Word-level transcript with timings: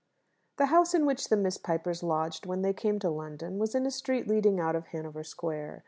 The 0.57 0.65
house 0.65 0.95
in 0.95 1.05
which 1.05 1.29
the 1.29 1.37
Miss 1.37 1.57
Pipers 1.59 2.01
lodged 2.01 2.47
when 2.47 2.63
they 2.63 2.73
came 2.73 2.97
to 3.01 3.09
London 3.11 3.59
was 3.59 3.75
in 3.75 3.85
a 3.85 3.91
street 3.91 4.27
leading 4.27 4.59
out 4.59 4.75
of 4.75 4.87
Hanover 4.87 5.23
Square. 5.23 5.79